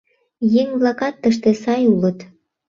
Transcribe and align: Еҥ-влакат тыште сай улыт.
Еҥ-влакат 0.61 1.15
тыште 1.21 1.51
сай 1.61 1.81
улыт. 1.93 2.19